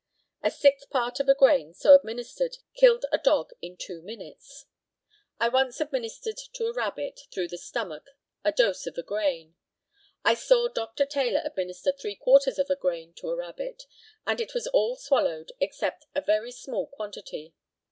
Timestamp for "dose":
8.51-8.87